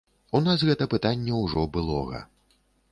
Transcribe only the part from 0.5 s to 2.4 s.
гэта пытанне ўжо былога.